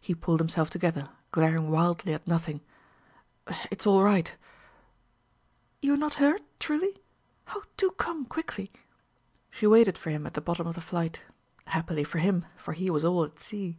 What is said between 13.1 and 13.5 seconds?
at